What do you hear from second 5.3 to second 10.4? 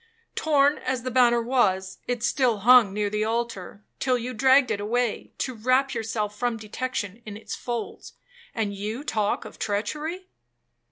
to wrap yourself from detection in its folds,—and you talk of treachery?